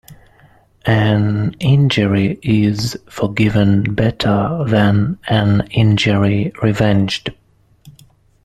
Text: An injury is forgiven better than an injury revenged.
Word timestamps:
An 0.87 1.55
injury 1.59 2.39
is 2.41 2.97
forgiven 3.07 3.93
better 3.93 4.63
than 4.67 5.19
an 5.27 5.67
injury 5.69 6.51
revenged. 6.63 7.31